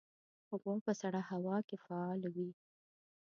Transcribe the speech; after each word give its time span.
غوا 0.61 0.75
په 0.85 0.91
سړه 1.01 1.21
هوا 1.31 1.57
کې 1.67 1.75
فعال 1.83 2.21
وي. 2.35 2.49